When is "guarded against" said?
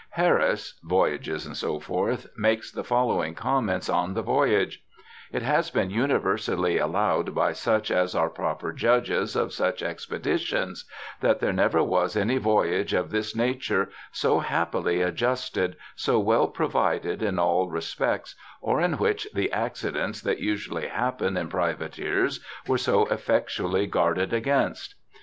23.85-24.95